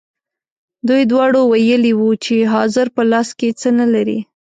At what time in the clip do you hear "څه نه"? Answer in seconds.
3.59-3.85